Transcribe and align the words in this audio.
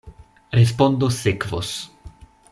Respondo 0.59 1.11
sekvos. 1.17 1.71